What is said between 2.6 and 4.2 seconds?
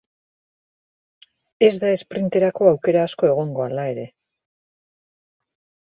aukera asko egongo, hala ere.